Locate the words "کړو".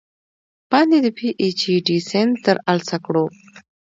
3.05-3.25